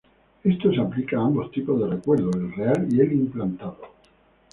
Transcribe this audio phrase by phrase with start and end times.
[0.43, 3.77] Esto se aplica a ambos tipos de recuerdos: el real y el implantado.